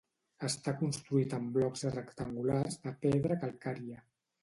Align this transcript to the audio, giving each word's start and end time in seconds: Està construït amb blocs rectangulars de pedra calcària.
Està 0.47 0.73
construït 0.79 1.35
amb 1.39 1.53
blocs 1.59 1.85
rectangulars 1.99 2.83
de 2.89 2.97
pedra 3.07 3.43
calcària. 3.47 4.05